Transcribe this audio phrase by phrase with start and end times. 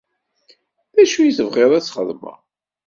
[0.95, 2.37] D acu i tebɣiḍ ad txedmeḍ?